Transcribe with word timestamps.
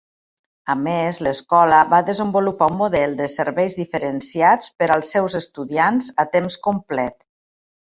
A 0.73 0.75
més, 0.85 1.19
l'escola 1.27 1.81
va 1.91 1.99
desenvolupar 2.07 2.71
un 2.73 2.79
model 2.81 3.15
de 3.21 3.29
serveis 3.37 3.79
diferenciats 3.83 4.75
per 4.83 4.91
als 4.99 5.17
seus 5.19 5.41
estudiants 5.45 6.13
a 6.27 6.31
temps 6.37 6.63
complet. 6.69 7.21